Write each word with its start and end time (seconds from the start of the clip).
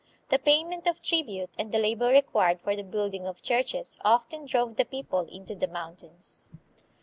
The 0.29 0.39
payment 0.39 0.87
of 0.87 0.99
tribute 0.99 1.51
and 1.59 1.71
the 1.71 1.77
labor 1.77 2.07
required 2.07 2.59
for 2.61 2.75
the 2.75 2.81
building 2.81 3.27
of 3.27 3.43
churches 3.43 3.99
often 4.03 4.47
drove 4.47 4.75
the 4.77 4.85
people 4.85 5.27
into 5.31 5.53
the 5.53 5.67
mountains. 5.67 6.51